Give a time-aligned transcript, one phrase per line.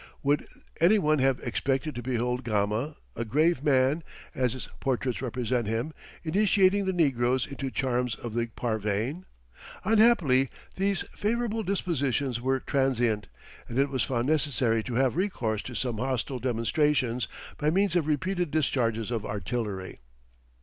[0.23, 0.47] Would
[0.79, 4.01] any one have expected to behold Gama, a grave man,
[4.33, 5.93] as his portraits represent him,
[6.23, 9.25] initiating the negroes into the charms of the pavane.
[9.83, 13.27] Unhappily these favourable dispositions were transient,
[13.69, 17.27] and it was found necessary to have recourse to some hostile demonstrations
[17.59, 19.99] by means of repeated discharges of artillery.